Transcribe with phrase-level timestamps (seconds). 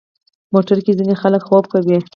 [0.53, 1.97] موټر کې ځینې خلک خوب کوي.